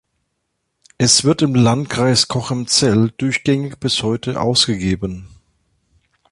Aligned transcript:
Es 0.97 1.25
wird 1.25 1.43
im 1.43 1.53
Landkreis 1.53 2.27
Cochem-Zell 2.27 3.13
durchgängig 3.17 3.79
bis 3.79 4.01
heute 4.01 4.41
ausgegeben. 4.41 5.29